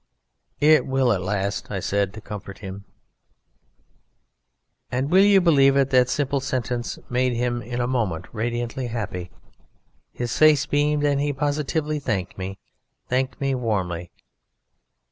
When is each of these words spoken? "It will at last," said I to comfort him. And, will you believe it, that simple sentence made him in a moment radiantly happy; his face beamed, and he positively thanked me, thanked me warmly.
"It 0.59 0.87
will 0.87 1.13
at 1.13 1.21
last," 1.21 1.67
said 1.81 2.09
I 2.09 2.11
to 2.13 2.21
comfort 2.21 2.57
him. 2.57 2.85
And, 4.91 5.11
will 5.11 5.23
you 5.23 5.39
believe 5.39 5.77
it, 5.77 5.91
that 5.91 6.09
simple 6.09 6.39
sentence 6.39 6.97
made 7.07 7.33
him 7.33 7.61
in 7.61 7.79
a 7.79 7.85
moment 7.85 8.25
radiantly 8.33 8.87
happy; 8.87 9.29
his 10.11 10.35
face 10.35 10.65
beamed, 10.65 11.03
and 11.03 11.21
he 11.21 11.31
positively 11.31 11.99
thanked 11.99 12.35
me, 12.35 12.57
thanked 13.09 13.39
me 13.39 13.53
warmly. 13.53 14.09